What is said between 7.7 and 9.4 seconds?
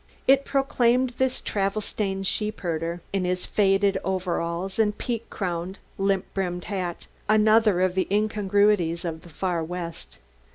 of the incongruities of the